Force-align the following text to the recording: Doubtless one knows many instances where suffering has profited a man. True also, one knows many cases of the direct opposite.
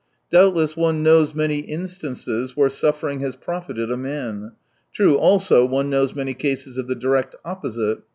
Doubtless 0.31 0.75
one 0.75 1.03
knows 1.03 1.35
many 1.35 1.59
instances 1.59 2.57
where 2.57 2.71
suffering 2.71 3.19
has 3.19 3.35
profited 3.35 3.91
a 3.91 3.95
man. 3.97 4.53
True 4.91 5.13
also, 5.15 5.63
one 5.63 5.91
knows 5.91 6.15
many 6.15 6.33
cases 6.33 6.75
of 6.79 6.87
the 6.87 6.95
direct 6.95 7.35
opposite. 7.45 7.99